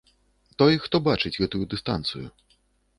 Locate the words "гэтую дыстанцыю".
1.41-2.27